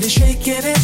[0.00, 0.06] Right.
[0.06, 0.79] Ladies shaking it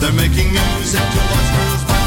[0.00, 2.00] They're making music to watch girls by.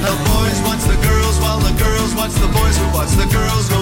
[0.00, 3.68] the boys watch the girls while the girls watch the boys who watch the girls
[3.68, 3.81] go